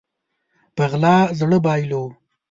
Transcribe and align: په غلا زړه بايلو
په 0.75 0.83
غلا 0.91 1.15
زړه 1.39 1.57
بايلو 1.65 2.03